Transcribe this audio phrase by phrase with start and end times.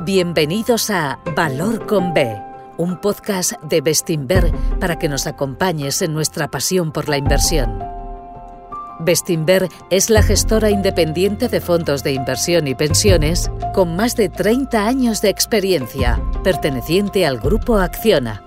[0.00, 2.40] Bienvenidos a Valor con B,
[2.76, 7.82] un podcast de Bestinver para que nos acompañes en nuestra pasión por la inversión.
[9.00, 14.86] Bestinver es la gestora independiente de fondos de inversión y pensiones con más de 30
[14.86, 18.44] años de experiencia, perteneciente al grupo Acciona.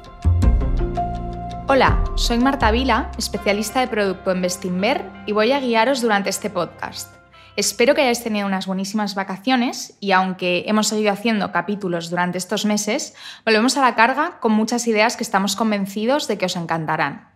[1.67, 6.49] Hola, soy Marta Vila, especialista de producto en Bestinver y voy a guiaros durante este
[6.49, 7.20] podcast.
[7.57, 12.63] Espero que hayáis tenido unas buenísimas vacaciones y aunque hemos seguido haciendo capítulos durante estos
[12.63, 13.13] meses,
[13.45, 17.29] volvemos a la carga con muchas ideas que estamos convencidos de que os encantarán.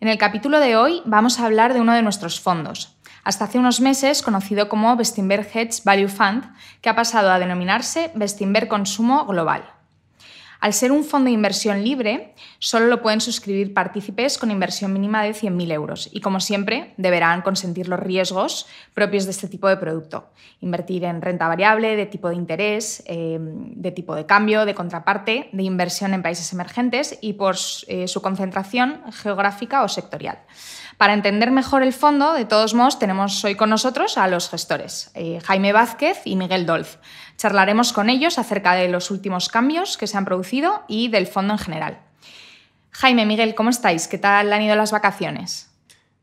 [0.00, 3.58] En el capítulo de hoy vamos a hablar de uno de nuestros fondos, hasta hace
[3.58, 6.44] unos meses conocido como Bestinver Hedge Value Fund,
[6.82, 9.77] que ha pasado a denominarse Bestinver Consumo Global.
[10.60, 15.22] Al ser un fondo de inversión libre, solo lo pueden suscribir partícipes con inversión mínima
[15.22, 19.76] de 100.000 euros y, como siempre, deberán consentir los riesgos propios de este tipo de
[19.76, 20.30] producto.
[20.60, 25.48] Invertir en renta variable, de tipo de interés, eh, de tipo de cambio, de contraparte,
[25.52, 27.56] de inversión en países emergentes y por
[27.86, 30.38] eh, su concentración geográfica o sectorial.
[30.98, 35.12] Para entender mejor el fondo, de todos modos, tenemos hoy con nosotros a los gestores,
[35.14, 36.98] eh, Jaime Vázquez y Miguel Dolz.
[37.38, 41.54] Charlaremos con ellos acerca de los últimos cambios que se han producido y del fondo
[41.54, 42.00] en general.
[42.90, 44.08] Jaime, Miguel, ¿cómo estáis?
[44.08, 45.70] ¿Qué tal han ido las vacaciones?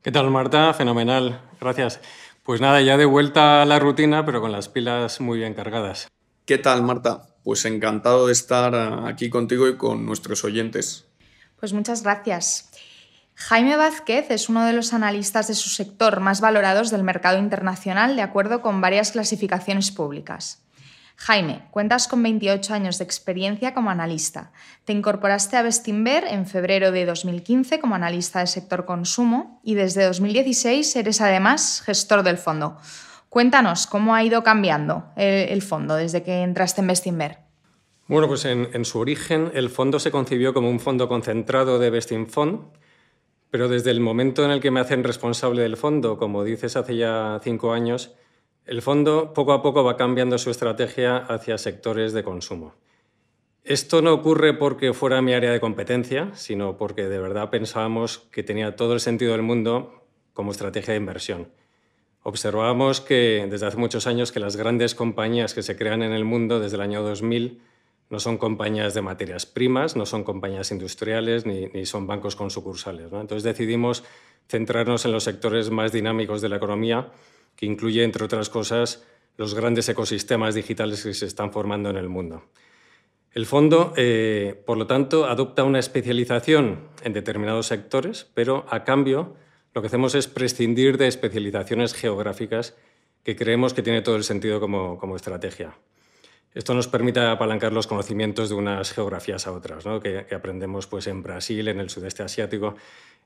[0.02, 0.74] ¿Qué tal, Marta?
[0.74, 2.02] Fenomenal, gracias.
[2.44, 6.10] Pues nada, ya de vuelta a la rutina, pero con las pilas muy bien cargadas.
[6.46, 7.30] ¿Qué tal, Marta?
[7.46, 8.76] Pues encantado de estar
[9.08, 11.06] aquí contigo y con nuestros oyentes.
[11.58, 12.72] Pues muchas gracias.
[13.36, 18.18] Jaime Vázquez es uno de los analistas de su sector más valorados del mercado internacional
[18.18, 20.65] de acuerdo con varias clasificaciones públicas.
[21.18, 24.52] Jaime, cuentas con 28 años de experiencia como analista.
[24.84, 30.06] Te incorporaste a Bestinver en febrero de 2015 como analista del sector consumo y desde
[30.06, 32.78] 2016 eres además gestor del fondo.
[33.30, 37.38] Cuéntanos cómo ha ido cambiando el, fondo desde que entraste en Bestinver.
[38.08, 42.62] Bueno, pues en, su origen el fondo se concibió como un fondo concentrado de Bestinfond
[43.56, 46.98] pero desde el momento en el que me hacen responsable del fondo, como dices hace
[46.98, 48.14] ya cinco años,
[48.66, 52.74] el fondo poco a poco va cambiando su estrategia hacia sectores de consumo.
[53.64, 58.44] Esto no ocurre porque fuera mi área de competencia, sino porque de verdad pensábamos que
[58.44, 61.48] tenía todo el sentido del mundo como estrategia de inversión.
[62.22, 66.26] Observábamos que desde hace muchos años que las grandes compañías que se crean en el
[66.26, 67.62] mundo desde el año 2000
[68.10, 73.06] no son compañías de materias primas, no son compañías industriales ni, son bancos con sucursales.
[73.12, 74.04] Entonces decidimos
[74.48, 77.12] centrarnos en los sectores más dinámicos de la economía,
[77.56, 79.04] que incluye, entre otras cosas,
[79.38, 82.44] los grandes ecosistemas digitales que se están formando en el mundo.
[83.34, 89.36] El fondo, eh, por lo tanto, adopta una especialización en determinados sectores, pero a cambio
[89.74, 92.76] lo que hacemos es prescindir de especializaciones geográficas
[93.24, 95.76] que creemos que tiene todo el sentido como estrategia.
[96.56, 101.22] Esto nos permite apalancar los conocimientos de unas geografías a otras, que, aprendemos pues, en
[101.22, 102.76] Brasil, en el sudeste asiático.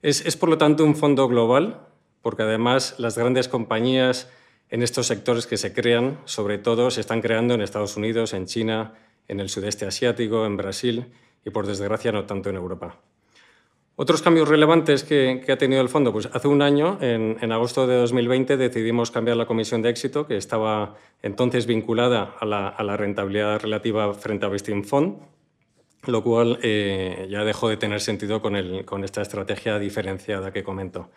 [0.02, 1.80] Es, por lo tanto, un fondo global,
[2.22, 4.30] porque además las grandes compañías
[4.70, 8.46] en estos sectores que se crean, sobre todo, se están creando en Estados Unidos, en
[8.46, 8.94] China,
[9.28, 11.06] en el sudeste asiático, en Brasil
[11.46, 13.00] y, por desgracia, no tanto en Europa.
[14.02, 17.98] Otros cambios relevantes que, ha tenido el fondo, pues hace un año, en, agosto de
[17.98, 24.14] 2020, decidimos cambiar la comisión de éxito, que estaba entonces vinculada a la, rentabilidad relativa
[24.14, 25.18] frente a Vesting Fund,
[26.06, 28.56] lo cual eh, ya dejó de tener sentido con,
[29.04, 31.10] esta estrategia diferenciada que comento.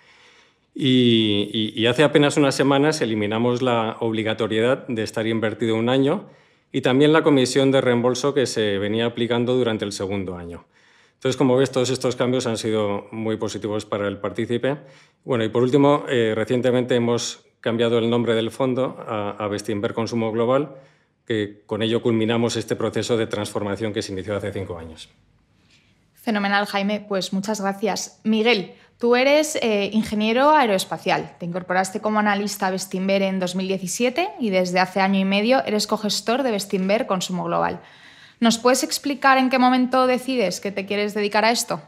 [0.74, 6.30] Y, hace apenas unas semanas eliminamos la obligatoriedad de estar invertido un año
[6.72, 10.64] y también la comisión de reembolso que se venía aplicando durante el segundo año.
[11.14, 14.78] Entonces, como ves, todos estos cambios han sido muy positivos para el partícipe.
[15.24, 20.32] Bueno, y por último, eh, recientemente hemos cambiado el nombre del fondo a, a Consumo
[20.32, 20.74] Global,
[21.26, 25.10] que con ello culminamos este proceso de transformación que se inició hace cinco años.
[26.14, 27.04] Fenomenal, Jaime.
[27.08, 28.20] Pues muchas gracias.
[28.22, 31.34] Miguel, tú eres eh, ingeniero aeroespacial.
[31.40, 35.88] Te incorporaste como analista a Bestinver en 2017 y desde hace año y medio eres
[35.88, 37.80] cogestor de Bestinver Consumo Global.
[38.38, 41.82] ¿Nos puedes explicar en qué momento decides que te quieres dedicar a esto?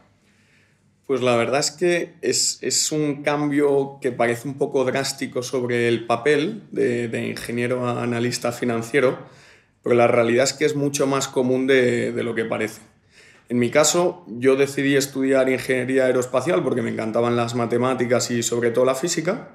[1.06, 6.06] Pues la verdad es que es, un cambio que parece un poco drástico sobre el
[6.06, 9.21] papel de, ingeniero a analista financiero,
[9.85, 12.81] pero la realidad es que es mucho más común de, de lo que parece.
[13.49, 18.70] En mi caso, yo decidí estudiar ingeniería aeroespacial porque me encantaban las matemáticas y sobre
[18.70, 19.50] todo la física.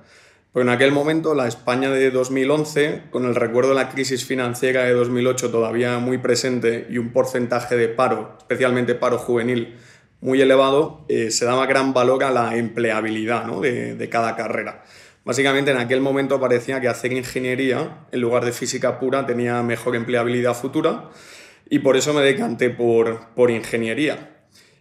[0.54, 4.84] Pero en aquel momento, la España de 2011, con el recuerdo de la crisis financiera
[4.84, 9.76] de 2008 todavía muy presente y un porcentaje de paro, especialmente paro juvenil,
[10.22, 14.84] muy elevado, eh, se daba gran valor a la empleabilidad de, cada carrera.
[15.24, 19.96] Básicamente en aquel momento parecía que hacer ingeniería en lugar de física pura tenía mejor
[19.96, 21.10] empleabilidad futura
[21.70, 24.36] y por eso me decanté por, por ingeniería.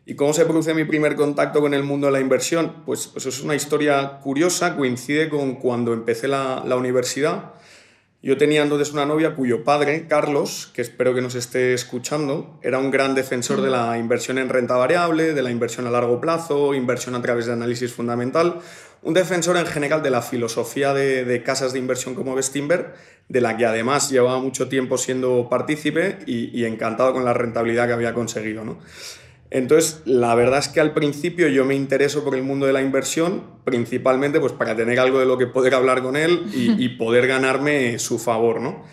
[0.07, 2.83] ¿Y cómo se produce mi primer contacto con el mundo de la inversión?
[2.87, 7.53] Pues, pues es una historia curiosa, coincide con cuando empecé la, la universidad.
[8.21, 12.81] Yo tenía entonces una novia cuyo padre, Carlos, que espero que nos esté escuchando, era
[12.81, 16.75] un gran defensor de la inversión en renta variable, de la inversión a largo plazo,
[16.75, 18.59] inversión a través de análisis fundamental,
[19.03, 22.95] un defensor en general de la filosofía de, casas de inversión como Bestinver,
[23.29, 27.93] de la que además llevaba mucho tiempo siendo partícipe y, encantado con la rentabilidad que
[27.93, 28.65] había conseguido.
[28.65, 28.81] ¿no?
[29.51, 32.83] Entonces, la verdad es que al principio yo me intereso por el mundo de la
[32.83, 37.27] inversión, principalmente pues, para tener algo de lo que poder hablar con él y, poder
[37.27, 38.61] ganarme su favor.
[38.61, 38.85] ¿no?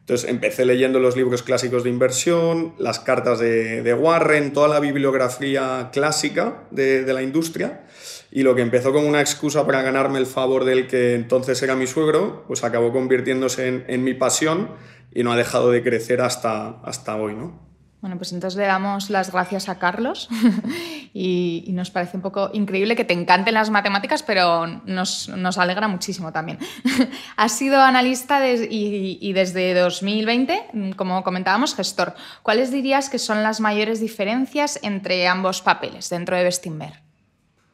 [0.00, 5.90] Entonces, empecé leyendo los libros clásicos de inversión, las cartas de, Warren, toda la bibliografía
[5.92, 7.84] clásica de, de la industria.
[8.32, 11.76] Y lo que empezó como una excusa para ganarme el favor del que entonces era
[11.76, 14.70] mi suegro, pues acabó convirtiéndose en, en mi pasión
[15.12, 17.69] y no ha dejado de crecer hasta, hasta hoy, ¿no?
[18.00, 20.28] Bueno, pues entonces le damos las gracias a Carlos
[21.14, 25.86] y, nos parece un poco increíble que te encanten las matemáticas, pero nos, nos alegra
[25.86, 26.58] muchísimo también.
[27.36, 32.14] Has sido analista y, y, desde 2020, como comentábamos, gestor.
[32.42, 37.10] ¿Cuáles dirías que son las mayores diferencias entre ambos papeles dentro de Bestinver?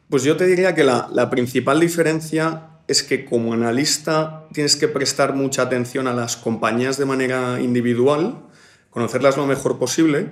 [0.09, 5.35] Pues yo te diría que la, principal diferencia es que como analista tienes que prestar
[5.35, 8.43] mucha atención a las compañías de manera individual,
[8.97, 10.31] conocerlas lo mejor posible,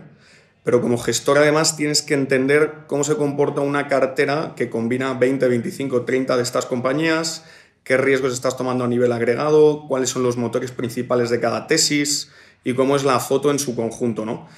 [0.63, 5.49] pero como gestor además tienes que entender cómo se comporta una cartera que combina 20,
[5.49, 7.45] 25, 30 de estas compañías,
[7.83, 12.31] qué riesgos estás tomando a nivel agregado, cuáles son los motores principales de cada tesis
[12.65, 14.25] y cómo es la foto en su conjunto.
[14.25, 14.49] ¿no?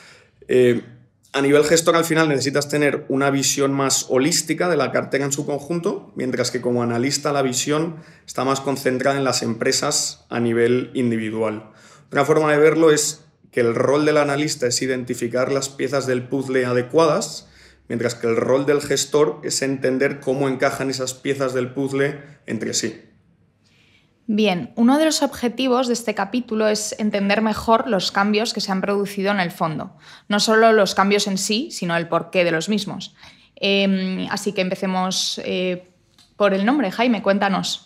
[0.46, 0.84] Eh,
[1.32, 5.32] a nivel gestor, al final necesitas tener una visión más holística de la cartera en
[5.32, 10.38] su conjunto, mientras que como analista la visión está más concentrada en las empresas a
[10.38, 11.72] nivel individual.
[12.06, 13.25] Otra forma de verlo es
[13.56, 17.48] que el rol del analista es identificar las piezas del puzzle adecuadas,
[17.88, 22.74] mientras que el rol del gestor es entender cómo encajan esas piezas del puzzle entre
[22.74, 23.00] sí.
[24.26, 28.72] Bien, uno de los objetivos de este capítulo es entender mejor los cambios que se
[28.72, 29.96] han producido en el fondo,
[30.28, 33.16] no solo los cambios en sí, sino el porqué de los mismos.
[33.54, 35.88] Em, así que empecemos eh,
[36.36, 36.90] por el nombre.
[36.90, 37.85] Jaime, cuéntanos.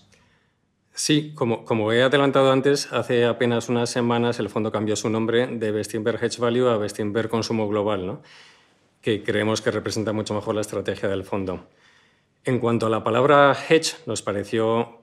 [1.02, 5.46] Sí, como, como, he adelantado antes, hace apenas unas semanas el fondo cambió su nombre
[5.46, 8.22] de Bestinberg Hedge Value a Bestinberg Consumo Global, ¿no?
[9.00, 11.66] que creemos que representa mucho mejor la estrategia del fondo.
[12.44, 14.98] En cuanto a la palabra hedge, nos pareció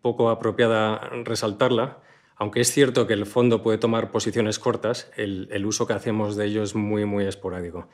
[0.00, 1.98] poco apropiada resaltarla,
[2.36, 6.46] aunque es cierto que el fondo puede tomar posiciones cortas, el, uso que hacemos de
[6.46, 7.86] ello es muy, muy esporádico.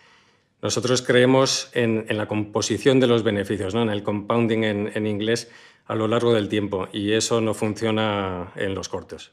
[0.63, 3.83] Nosotros creemos en, la composición de los beneficios, ¿no?
[3.83, 5.51] en el compounding en, inglés,
[5.91, 9.33] a lo largo del tiempo, y eso no funciona en los cortos.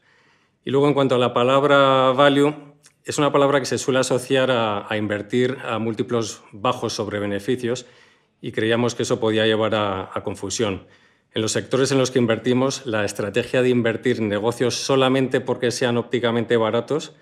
[0.65, 2.51] Y luego, en cuanto a la palabra value,
[3.06, 7.86] es una palabra que se suele asociar a, invertir a múltiplos bajos sobre beneficios,
[8.42, 10.88] y creíamos que eso podía llevar a confusión.
[11.31, 15.95] En los sectores en los que invertimos, la estrategia de invertir negocios solamente porque sean
[15.95, 17.13] ópticamente baratos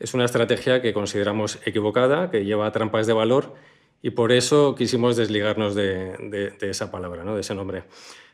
[0.00, 3.54] es una estrategia que consideramos equivocada, que lleva a trampas de valor
[4.02, 7.34] y por eso quisimos desligarnos de, esa palabra, ¿no?
[7.34, 7.84] de ese nombre.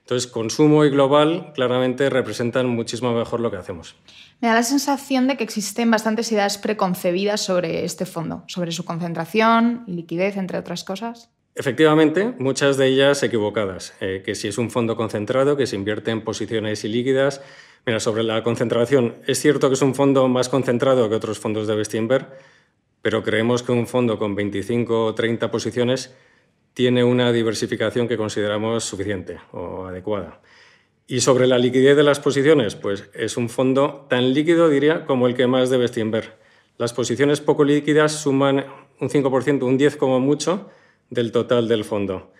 [0.01, 3.95] Entonces, consumo y global claramente representan muchísimo mejor lo que hacemos.
[4.41, 8.87] Me da la sensación de que existen bastantes ideas preconcebidas sobre este fondo, sobre su
[8.87, 11.29] concentración y liquidez, entre otras cosas.
[11.55, 16.11] Efectivamente, muchas de ellas equivocadas, eh, que si es un fondo concentrado, que se invierte
[16.11, 17.43] en posiciones ilíquidas.
[17.85, 21.67] Mira, sobre la concentración, es cierto que es un fondo más concentrado que otros fondos
[21.67, 22.29] de Bestinver,
[23.03, 26.15] pero creemos que un fondo con 25 o 30 posiciones
[26.75, 30.41] tiene una diversificación que consideramos suficiente o adecuada.
[31.07, 35.27] Y sobre la liquidez de las posiciones, pues es un fondo tan líquido, diría, como
[35.27, 36.39] el que más de Bestinver.
[36.77, 38.67] Las posiciones poco líquidas suman
[39.01, 40.69] un 5%, un 10% como mucho,
[41.11, 42.33] del total del fondo.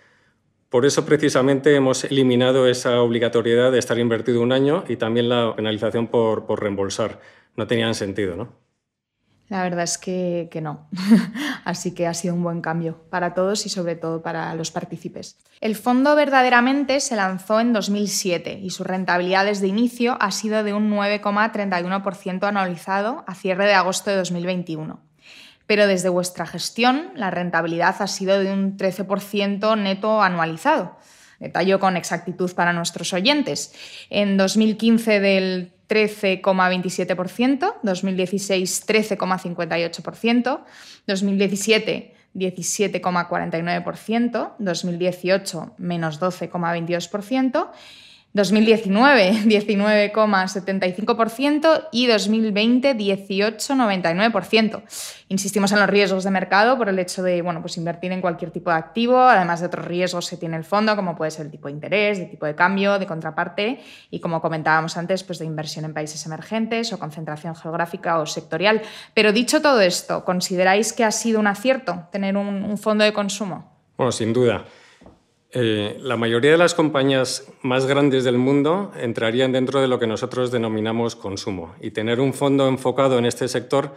[0.69, 5.57] Por eso precisamente hemos eliminado esa obligatoriedad de estar invertido un año y también la
[5.57, 7.21] penalización por, reembolsar.
[7.57, 8.53] No tenían sentido, ¿no?
[9.49, 10.89] La verdad es que, que no.
[11.65, 15.37] Así que ha sido un buen cambio para todos y sobre todo para los partícipes.
[15.61, 20.75] El fondo verdaderamente se lanzó en 2007 y su rentabilidad desde inicio ha sido de
[20.75, 25.09] un 9,31% anualizado a cierre de agosto de 2021
[25.69, 30.97] pero desde vuestra gestión la rentabilidad ha sido de un 13% neto anualizado.
[31.39, 33.75] Detallo con exactitud para nuestros oyentes.
[34.09, 40.61] En 2015 del 13,27%, 2016 13,58%,
[41.07, 47.67] 2017 17,49%, 2018 menos 12,22%,
[48.35, 54.83] 2019, 19,75% y 2020, 18,99%.
[55.29, 58.51] Insistimos en los riesgos de mercado por el hecho de bueno, pues invertir en cualquier
[58.51, 61.53] tipo de activo, además de otros riesgos que tiene el fondo, como puede ser el
[61.53, 63.81] tipo de interés, de tipo de cambio, de contraparte
[64.11, 68.83] y como comentábamos antes, pues de inversión en países emergentes o concentración geográfica o sectorial.
[69.15, 73.13] Pero dicho todo esto, ¿consideráis que ha sido un acierto tener un, un fondo de
[73.13, 73.73] consumo?
[73.97, 74.65] Bueno, sin duda.
[75.51, 80.07] Eh, la mayoría de las compañías más grandes del mundo entrarían dentro de lo que
[80.07, 81.75] nosotros denominamos consumo.
[81.81, 83.95] Y tener un fondo enfocado en este sector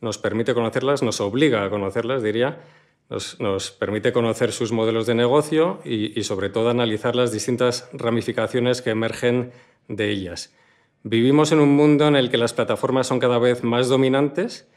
[0.00, 2.60] nos permite conocerlas, nos obliga a conocerlas, diría,
[3.08, 8.90] nos, permite conocer sus modelos de negocio y, sobre todo, analizar las distintas ramificaciones que
[8.90, 9.52] emergen
[9.88, 10.54] de ellas.
[11.02, 14.68] Vivimos en un mundo en el que las plataformas son cada vez más dominantes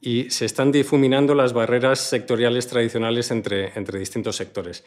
[0.00, 4.84] y se están difuminando las barreras sectoriales tradicionales entre distintos sectores.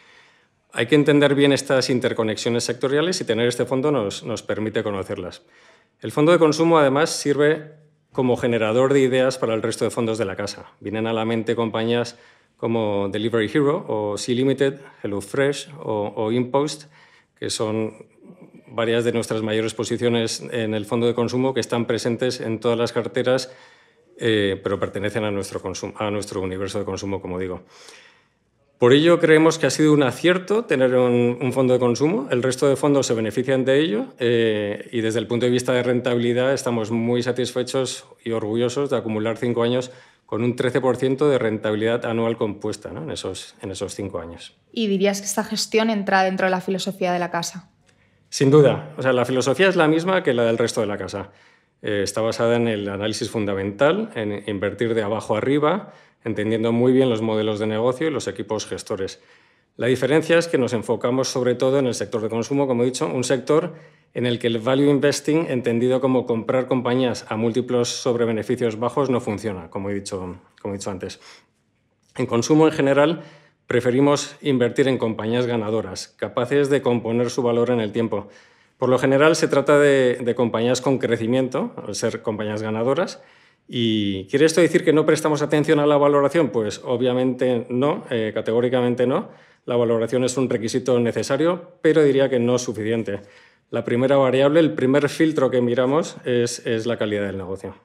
[0.76, 5.44] Hay que entender bien estas interconexiones sectoriales y tener este fondo nos, nos permite conocerlas.
[6.02, 7.74] El fondo de consumo, además, sirve
[8.12, 10.72] como generador de ideas para el resto de fondos de la casa.
[10.80, 12.18] Vienen a la mente compañías
[12.58, 16.86] como Delivery Hero o Sea Limited, HelloFresh o, o InPost,
[17.38, 18.08] que son
[18.68, 22.80] varias de nuestras mayores posiciones en el fondo de consumo que están presentes en todas
[22.80, 23.52] las carteras,
[24.18, 27.62] eh, pero pertenecen a nuestro, consumo, a nuestro universo de consumo, como digo.
[28.84, 32.28] Por ello, creemos que ha sido un acierto tener un, fondo de consumo.
[32.32, 35.72] El resto de fondos se benefician de ello eh, y desde el punto de vista
[35.72, 39.90] de rentabilidad estamos muy satisfechos y orgullosos de acumular cinco años
[40.26, 44.54] con un 13% de rentabilidad anual compuesta en, esos, en esos cinco años.
[44.74, 47.70] ¿Y dirías que esta gestión entra dentro de la filosofía de la casa?
[48.28, 48.94] Sin duda.
[48.98, 51.32] O sea, la filosofía es la misma que la del resto de la casa.
[51.82, 57.10] Eh, está basada en el análisis fundamental, en invertir de abajo arriba, entendiendo muy bien
[57.10, 59.22] los modelos de negocio y los equipos gestores.
[59.76, 62.86] La diferencia es que nos enfocamos sobre todo en el sector de consumo, como he
[62.86, 63.74] dicho, un sector
[64.14, 69.10] en el que el value investing, entendido como comprar compañías a múltiplos sobre beneficios bajos,
[69.10, 71.20] no funciona, como he dicho, como he dicho antes.
[72.16, 73.24] En consumo en general,
[73.66, 78.28] preferimos invertir en compañías ganadoras, capaces de componer su valor en el tiempo.
[78.78, 83.24] Por lo general se trata de, de compañías con crecimiento, al ser compañías ganadoras,
[83.68, 86.50] ¿Y quiere esto decir que no prestamos atención a la valoración?
[86.50, 89.30] Pues obviamente no, eh, categóricamente no.
[89.66, 93.22] La valoración es un requisito necesario, pero diría que no suficiente.
[93.70, 97.76] La primera variable, el primer filtro que miramos es, es la calidad del negocio.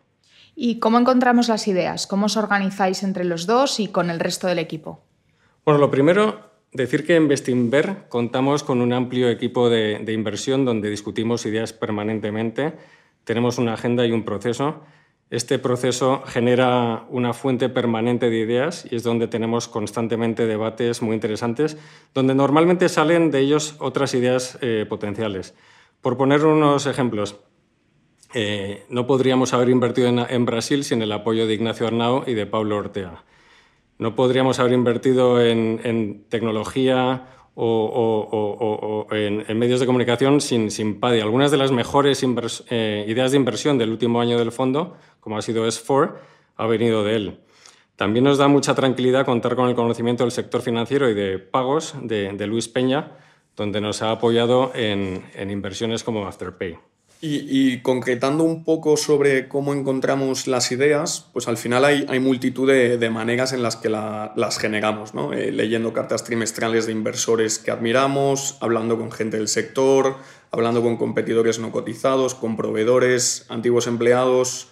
[0.57, 2.09] ¿Y cómo encontramos las ideas?
[2.09, 5.05] ¿Cómo os organizáis entre los dos y con el resto del equipo?
[5.65, 6.41] Bueno, lo primero,
[6.73, 11.73] decir que en Bestinver contamos con un amplio equipo de, de inversión donde discutimos ideas
[11.73, 12.73] permanentemente.
[13.23, 14.83] Tenemos una agenda y un proceso
[15.31, 21.15] este proceso genera una fuente permanente de ideas y es donde tenemos constantemente debates muy
[21.15, 21.77] interesantes,
[22.15, 25.55] donde normalmente salen de ellos otras ideas eh, potenciales.
[26.01, 27.37] Por poner unos ejemplos,
[28.33, 32.47] eh, no podríamos haber invertido en, Brasil sin el apoyo de Ignacio Arnao y de
[32.47, 33.25] Pablo Ortega.
[33.99, 41.21] No podríamos haber invertido en tecnología o, en, medios de comunicación sin, sin PADI.
[41.21, 42.25] Algunas de las mejores
[42.71, 46.15] eh, ideas de inversión del último año del fondo, como ha sido S4,
[46.57, 47.41] ha venido de él.
[47.97, 51.95] También nos da mucha tranquilidad contar con el conocimiento del sector financiero y de pagos
[52.01, 53.17] de, Luis Peña,
[53.57, 56.79] donde nos ha apoyado en, en inversiones como Afterpay.
[57.21, 63.11] Y, concretando un poco sobre cómo encontramos las ideas, pues al final hay, multitud de,
[63.11, 65.33] maneras en las que las generamos, ¿no?
[65.33, 70.15] Eh, leyendo cartas trimestrales de inversores que admiramos, hablando con gente del sector,
[70.53, 74.69] hablando con competidores no cotizados, con proveedores, antiguos empleados.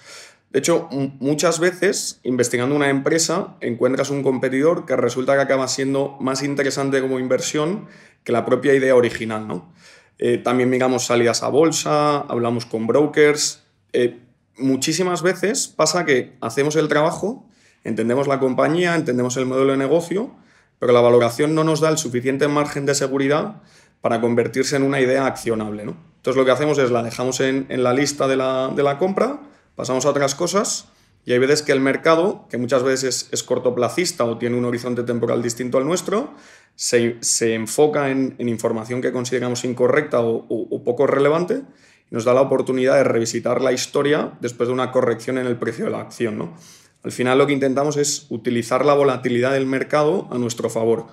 [0.50, 0.88] De hecho,
[1.18, 7.00] muchas veces, investigando una empresa, encuentras un competidor que resulta que acaba siendo más interesante
[7.00, 7.88] como inversión
[8.22, 9.72] que la propia idea original, ¿no?
[10.18, 13.62] Eh, también miramos salidas a bolsa, hablamos con brokers.
[13.92, 14.18] Eh,
[14.56, 17.46] muchísimas veces pasa que hacemos el trabajo,
[17.84, 20.34] entendemos la compañía, entendemos el modelo de negocio,
[20.78, 23.62] pero la valoración no nos da el suficiente margen de seguridad
[24.00, 25.84] para convertirse en una idea accionable.
[25.84, 25.96] ¿no?
[26.16, 29.40] Entonces lo que hacemos es la dejamos en, la lista de la, de la, compra,
[29.74, 30.86] pasamos a otras cosas
[31.26, 35.02] y hay veces que el mercado, que muchas veces es cortoplacista o tiene un horizonte
[35.02, 36.32] temporal distinto al nuestro,
[36.76, 37.18] se,
[37.52, 41.62] enfoca en, información que consideramos incorrecta o, poco relevante
[42.10, 45.56] y nos da la oportunidad de revisitar la historia después de una corrección en el
[45.56, 46.38] precio de la acción.
[46.38, 46.56] ¿no?
[47.02, 51.06] Al final lo que intentamos es utilizar la volatilidad del mercado a nuestro favor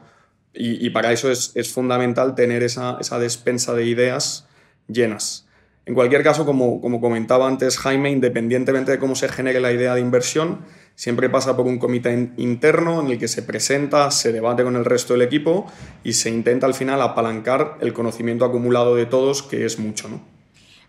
[0.54, 4.48] y, para eso es, fundamental tener esa, despensa de ideas
[4.88, 5.43] llenas.
[5.86, 9.94] En cualquier caso, como, como comentaba antes Jaime, independientemente de cómo se genere la idea
[9.96, 10.60] de inversión,
[10.96, 14.86] siempre pasa por un comité interno en el que se presenta, se debate con el
[14.86, 15.70] resto del equipo
[16.04, 20.08] y se intenta al final apalancar el conocimiento acumulado de todos, que es mucho.
[20.08, 20.22] ¿no?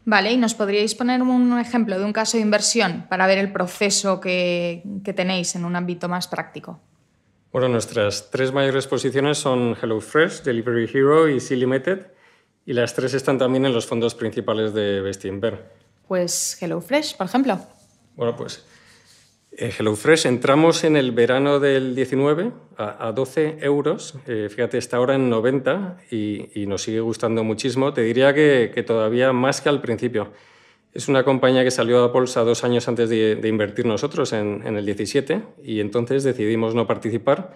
[0.04, 3.52] Vale, ¿y nos podríais poner un ejemplo de un caso de inversión para ver el
[3.52, 6.78] proceso que, que tenéis en un ámbito más práctico?
[7.52, 12.06] Bueno, nuestras tres mayores posiciones son HelloFresh, Delivery Hero y Sea Limited,
[12.66, 15.70] y las tres están también en los fondos principales de Bestinver.
[16.08, 17.58] Pues HelloFresh, por ejemplo.
[18.16, 18.64] Bueno, pues
[19.56, 24.14] eh, HelloFresh entramos en el verano del 19 a, 12 euros.
[24.26, 27.92] Eh, fíjate, está ahora en 90 y, nos sigue gustando muchísimo.
[27.92, 30.32] Te diría que, todavía más que al principio.
[30.92, 34.76] Es una compañía que salió a bolsa dos años antes de, invertir nosotros en, en,
[34.76, 37.54] el 17 y entonces decidimos no participar.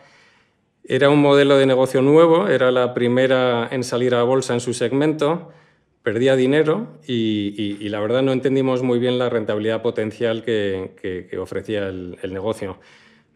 [0.88, 4.75] Era un modelo de negocio nuevo, era la primera en salir a bolsa en su
[4.75, 5.52] segmento
[6.09, 12.33] perdía dinero y, la verdad no entendimos muy bien la rentabilidad potencial que, ofrecía el,
[12.33, 12.78] negocio.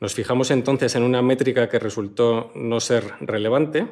[0.01, 3.89] Nos fijamos entonces en una métrica que resultó no ser relevante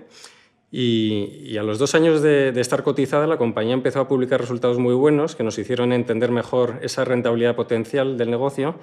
[0.72, 4.94] y, a los dos años de, estar cotizada la compañía empezó a publicar resultados muy
[4.94, 8.76] buenos que nos hicieron entender mejor esa rentabilidad potencial del negocio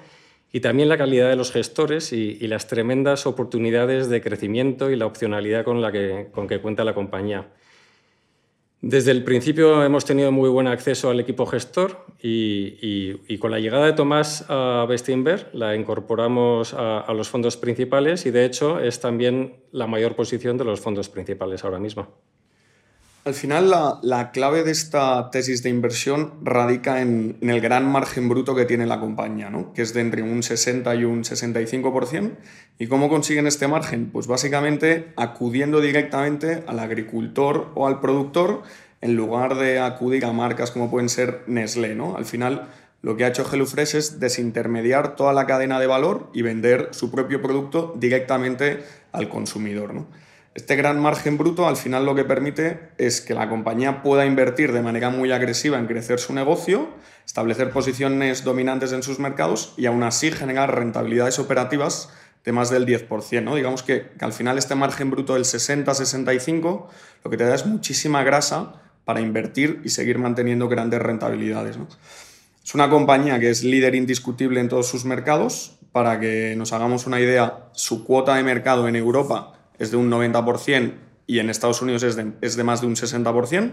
[0.52, 5.06] y también la calidad de los gestores y, las tremendas oportunidades de crecimiento y la
[5.06, 5.92] opcionalidad con la
[6.32, 7.48] con que cuenta la compañía.
[8.80, 13.86] Desde el principio hemos tenido muy buen acceso al equipo gestor y, con la llegada
[13.86, 19.56] de Tomás a Bestinver la incorporamos a, los fondos principales y de hecho es también
[19.72, 22.14] la mayor posición de los fondos principales ahora mismo.
[23.28, 23.68] Al final,
[24.00, 28.86] la, clave de esta tesis de inversión radica en, el gran margen bruto que tiene
[28.86, 29.74] la compañía, ¿no?
[29.74, 32.30] que es de entre un 60 y un 65%.
[32.78, 34.08] ¿Y cómo consiguen este margen?
[34.10, 38.62] Pues básicamente acudiendo directamente al agricultor o al productor
[39.02, 41.94] en lugar de acudir a marcas como pueden ser Nestlé.
[41.94, 42.16] ¿no?
[42.16, 42.70] Al final,
[43.02, 47.10] lo que ha hecho HelloFresh es desintermediar toda la cadena de valor y vender su
[47.10, 49.92] propio producto directamente al consumidor.
[49.92, 50.06] ¿no?
[50.54, 54.72] Este gran margen bruto al final lo que permite es que la compañía pueda invertir
[54.72, 56.88] de manera muy agresiva en crecer su negocio,
[57.26, 62.10] establecer posiciones dominantes en sus mercados y aún así generar rentabilidades operativas
[62.44, 63.42] de más del 10%.
[63.42, 63.54] ¿no?
[63.54, 66.86] Digamos que, al final este margen bruto del 60-65
[67.24, 71.78] lo que te da es muchísima grasa para invertir y seguir manteniendo grandes rentabilidades.
[72.64, 75.74] Es una compañía que es líder indiscutible en todos sus mercados.
[75.92, 80.10] Para que nos hagamos una idea, su cuota de mercado en Europa es de un
[80.10, 80.94] 90%
[81.28, 83.72] y en Estados Unidos es de, más de un 60%.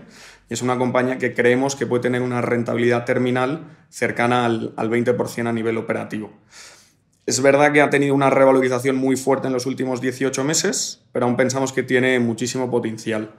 [0.49, 4.89] Y es una compañía que creemos que puede tener una rentabilidad terminal cercana al, al
[4.89, 6.33] 20% a nivel operativo.
[7.25, 11.27] Es verdad que ha tenido una revalorización muy fuerte en los últimos 18 meses, pero
[11.27, 13.31] aún pensamos que tiene muchísimo potencial.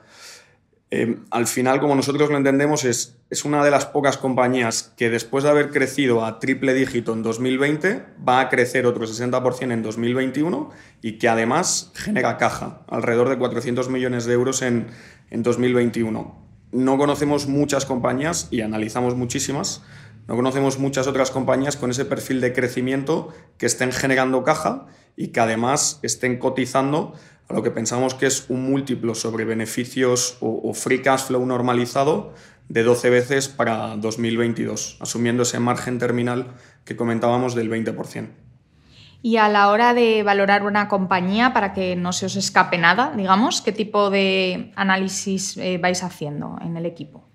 [0.90, 5.10] Em, al final, como nosotros lo entendemos, es, es una de las pocas compañías que
[5.10, 9.82] después de haber crecido a triple dígito en 2020, va a crecer otro 60% en
[9.82, 10.70] 2021
[11.02, 14.86] y que además genera caja, alrededor de 400 millones de euros en,
[15.30, 16.46] en 2021.
[16.70, 19.82] No conocemos muchas compañías y analizamos muchísimas.
[20.28, 24.86] No conocemos muchas otras compañías con ese perfil de crecimiento que estén generando caja
[25.16, 27.14] y que además estén cotizando
[27.48, 32.34] a lo que pensamos que es un múltiplo sobre beneficios o, free cash flow normalizado
[32.68, 36.48] de 12 veces para 2022, asumiendo ese margen terminal
[36.84, 38.28] que comentábamos del 20%.
[39.22, 43.12] Y a la hora de valorar una compañía, para que no se os escape nada,
[43.16, 47.25] digamos, ¿qué tipo de análisis eh, vais haciendo en el equipo?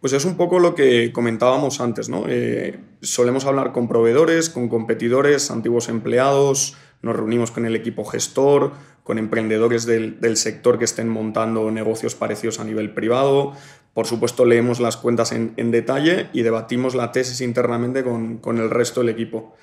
[0.00, 2.24] Pues es un poco lo que comentábamos antes, ¿no?
[2.26, 8.72] Eh, solemos hablar con proveedores, con competidores, antiguos empleados, nos reunimos con el equipo gestor,
[9.04, 13.52] con emprendedores del, sector que estén montando negocios parecidos a nivel privado.
[13.92, 19.00] Por supuesto, leemos las cuentas en, detalle y debatimos la tesis internamente con, el resto
[19.00, 19.54] del equipo.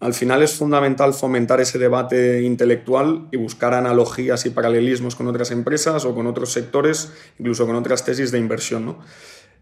[0.00, 5.50] Al final es fundamental fomentar ese debate intelectual y buscar analogías y paralelismos con otras
[5.50, 8.98] empresas o con otros sectores, incluso con otras tesis de inversión.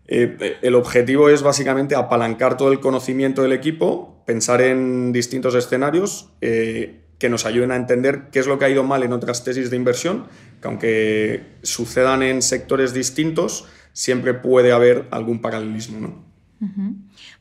[0.07, 6.31] Eh, el objetivo es básicamente apalancar todo el conocimiento del equipo, pensar en distintos escenarios,
[6.41, 9.45] eh, que nos ayuden a entender qué es lo que ha ido mal en otras
[9.45, 10.27] tesis de inversión,
[10.61, 16.01] que aunque sucedan en sectores distintos, siempre puede haber algún paralelismo.
[16.01, 16.33] ¿no?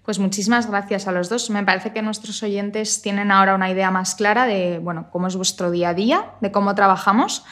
[0.03, 1.49] Pues muchísimas gracias a los dos.
[1.49, 5.35] Me parece que nuestros oyentes tienen ahora una idea más clara de bueno, cómo es
[5.35, 7.43] vuestro día a día, de cómo trabajamos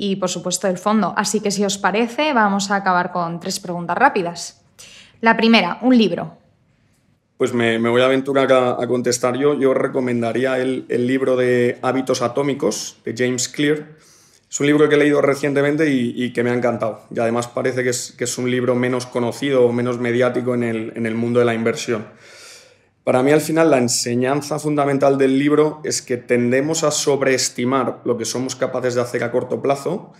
[0.00, 1.12] y, por supuesto, del fondo.
[1.16, 4.62] Así que, si os parece, vamos a acabar con tres preguntas rápidas.
[5.20, 6.38] La primera, un libro.
[7.36, 9.58] Pues me, voy a aventurar a, contestar yo.
[9.58, 13.86] Yo recomendaría el, libro de Hábitos Atómicos de James Clear.
[14.48, 17.02] Es un libro que he leído recientemente y, que me ha encantado.
[17.12, 21.06] Y además parece que es, un libro menos conocido o menos mediático en el, en
[21.06, 22.06] el mundo de la inversión.
[23.08, 28.18] Para mí al final la enseñanza fundamental del libro es que tendemos a sobreestimar lo
[28.18, 30.12] que somos capaces de hacer a corto plazo,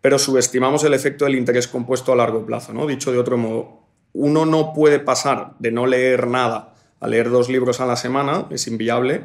[0.00, 2.72] pero subestimamos el efecto del interés compuesto a largo plazo.
[2.72, 2.86] ¿no?
[2.86, 3.80] Dicho de otro modo,
[4.12, 8.46] uno no puede pasar de no leer nada a leer dos libros a la semana,
[8.50, 9.24] es inviable,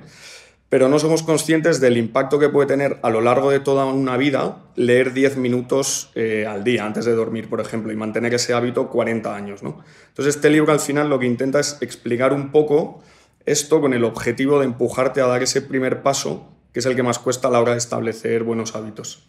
[0.73, 4.17] pero no somos conscientes del impacto que puede tener a lo largo de toda una
[4.17, 8.55] vida leer 10 minutos eh, al día antes de dormir, por ejemplo, y mantener ese
[8.55, 9.61] hábito 40 años.
[9.61, 9.83] ¿no?
[10.07, 13.03] Entonces, este libro al final lo que intenta es explicar un poco
[13.45, 17.03] esto con el objetivo de empujarte a dar ese primer paso, que es el que
[17.03, 19.27] más cuesta a la hora de establecer buenos hábitos.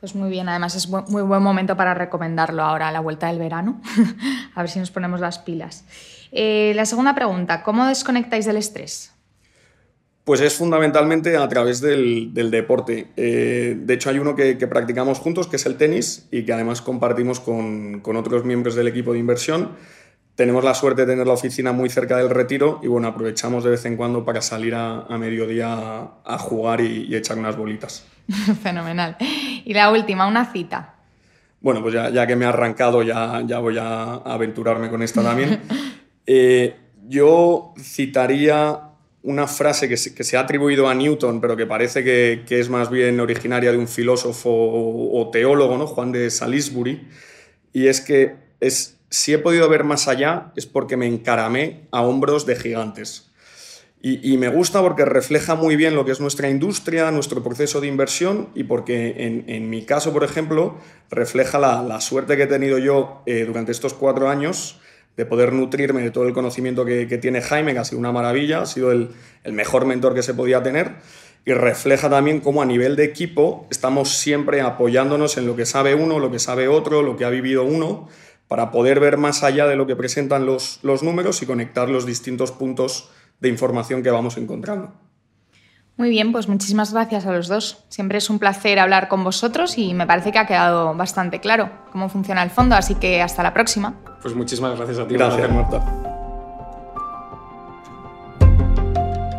[0.00, 3.38] Pues muy bien, además es muy buen momento para recomendarlo ahora a la vuelta del
[3.38, 3.80] verano.
[4.54, 5.86] a ver si nos ponemos las pilas.
[6.30, 9.12] Eh, la segunda pregunta, ¿cómo desconectáis del estrés?
[10.24, 13.08] Pues es fundamentalmente a través del, deporte.
[13.16, 16.80] Eh, de hecho, hay uno que, practicamos juntos, que es el tenis, y que además
[16.80, 19.70] compartimos con, con otros miembros del equipo de inversión
[20.34, 23.70] tenemos la suerte de tener la oficina muy cerca del retiro y bueno, aprovechamos de
[23.70, 28.06] vez en cuando para salir a, mediodía a, jugar y, echar unas bolitas.
[28.62, 29.16] Fenomenal.
[29.64, 30.94] Y la última, una cita.
[31.60, 35.60] Bueno, pues ya, que me he arrancado, ya, ya voy a aventurarme con esta también.
[36.24, 36.76] Eh,
[37.08, 38.91] yo citaría
[39.22, 43.20] una frase que se, ha atribuido a Newton, pero que parece que, es más bien
[43.20, 45.86] originaria de un filósofo o, teólogo, ¿no?
[45.86, 47.08] Juan de Salisbury,
[47.72, 52.00] y es que es si he podido ver más allá es porque me encaramé a
[52.00, 53.28] hombros de gigantes.
[54.04, 57.86] Y, me gusta porque refleja muy bien lo que es nuestra industria, nuestro proceso de
[57.86, 59.14] inversión y porque
[59.46, 60.76] en, mi caso, por ejemplo,
[61.08, 64.80] refleja la, suerte que he tenido yo eh, durante estos cuatro años
[65.16, 68.62] de poder nutrirme de todo el conocimiento que, tiene Jaime, que ha sido una maravilla,
[68.62, 69.10] ha sido el,
[69.44, 70.92] el mejor mentor que se podía tener
[71.44, 75.94] y refleja también cómo a nivel de equipo estamos siempre apoyándonos en lo que sabe
[75.94, 78.08] uno, lo que sabe otro, lo que ha vivido uno
[78.48, 82.06] para poder ver más allá de lo que presentan los, los números y conectar los
[82.06, 84.92] distintos puntos de información que vamos encontrando.
[85.96, 87.84] Muy bien, pues muchísimas gracias a los dos.
[87.88, 91.70] Siempre es un placer hablar con vosotros y me parece que ha quedado bastante claro
[91.92, 93.94] cómo funciona el fondo, así que hasta la próxima.
[94.22, 95.14] Pues muchísimas gracias a ti.
[95.14, 96.02] Gracias, Marta.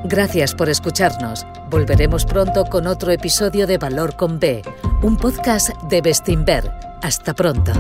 [0.05, 1.47] Gracias por escucharnos.
[1.71, 4.61] Volveremos pronto con otro episodio de Valor con B,
[5.01, 6.71] un podcast de Bestinver.
[7.01, 7.73] Hasta pronto.